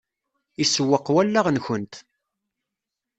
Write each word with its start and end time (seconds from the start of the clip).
Isewweq 0.63 1.05
wallaɣ-nkent. 1.15 1.93